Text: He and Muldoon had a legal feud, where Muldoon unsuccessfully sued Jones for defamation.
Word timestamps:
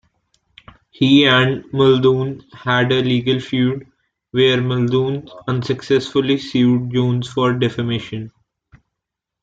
He 0.89 1.27
and 1.27 1.63
Muldoon 1.73 2.43
had 2.53 2.91
a 2.91 3.03
legal 3.03 3.39
feud, 3.39 3.85
where 4.31 4.59
Muldoon 4.59 5.29
unsuccessfully 5.47 6.39
sued 6.39 6.91
Jones 6.91 7.31
for 7.31 7.53
defamation. 7.53 8.31